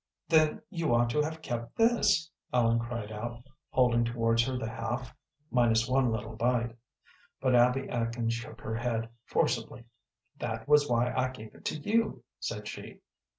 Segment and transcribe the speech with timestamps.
[0.29, 5.15] "Then you ought to have kept this," Ellen cried out, holding towards her the half,
[5.51, 6.75] minus one little bite.
[7.39, 9.83] But Abby Atkins shook her head forcibly.
[10.39, 13.01] "That was why I gave it to you," said she.